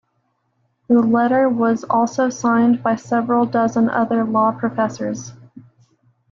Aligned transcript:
The 0.87 0.99
letter 0.99 1.47
was 1.47 1.83
also 1.83 2.27
signed 2.31 2.81
by 2.81 2.95
several 2.95 3.45
dozen 3.45 3.87
other 3.87 4.23
law 4.25 4.51
professors. 4.51 5.33